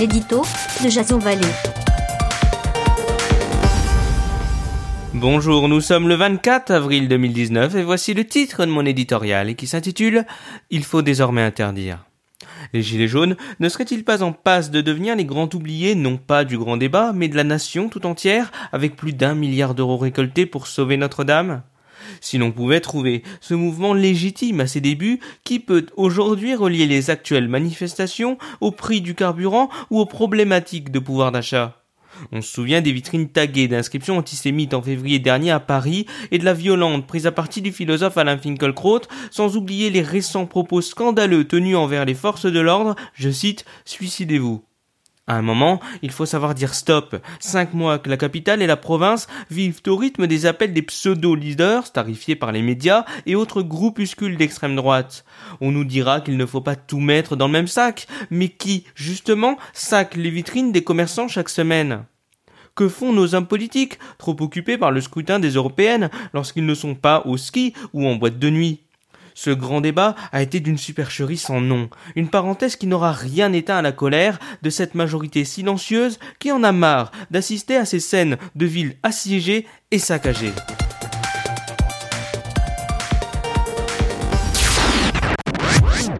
[0.00, 0.40] l'édito
[0.82, 1.18] de Jason.
[5.12, 9.66] Bonjour, nous sommes le 24 avril 2019 et voici le titre de mon éditorial qui
[9.66, 10.24] s'intitule
[10.70, 12.06] Il faut désormais interdire.
[12.72, 16.46] Les Gilets jaunes ne seraient-ils pas en passe de devenir les grands oubliés non pas
[16.46, 20.46] du grand débat, mais de la nation tout entière, avec plus d'un milliard d'euros récoltés
[20.46, 21.60] pour sauver Notre-Dame?
[22.20, 27.10] Si l'on pouvait trouver ce mouvement légitime à ses débuts, qui peut aujourd'hui relier les
[27.10, 31.80] actuelles manifestations au prix du carburant ou aux problématiques de pouvoir d'achat?
[32.32, 36.44] On se souvient des vitrines taguées d'inscriptions antisémites en février dernier à Paris et de
[36.44, 41.46] la violente prise à partie du philosophe Alain Finkielkraut, sans oublier les récents propos scandaleux
[41.46, 44.62] tenus envers les forces de l'ordre, je cite, suicidez-vous.
[45.30, 47.14] À un moment, il faut savoir dire stop.
[47.38, 51.92] Cinq mois que la capitale et la province vivent au rythme des appels des pseudo-leaders,
[51.92, 55.24] tarifiés par les médias, et autres groupuscules d'extrême droite.
[55.60, 58.86] On nous dira qu'il ne faut pas tout mettre dans le même sac, mais qui,
[58.96, 62.06] justement, sac les vitrines des commerçants chaque semaine?
[62.74, 66.96] Que font nos hommes politiques, trop occupés par le scrutin des européennes, lorsqu'ils ne sont
[66.96, 68.80] pas au ski ou en boîte de nuit?
[69.42, 73.78] Ce grand débat a été d'une supercherie sans nom, une parenthèse qui n'aura rien éteint
[73.78, 78.36] à la colère de cette majorité silencieuse qui en a marre d'assister à ces scènes
[78.54, 80.52] de villes assiégées et saccagées.